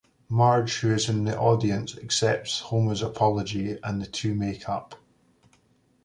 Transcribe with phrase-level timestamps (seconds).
[0.29, 4.95] Marge, who is in the audience, accepts Homer's apology and the two make up.